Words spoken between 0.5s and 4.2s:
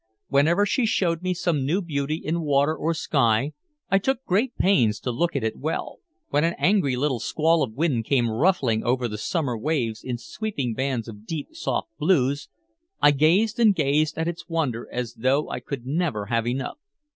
she showed me some new beauty in water or sky I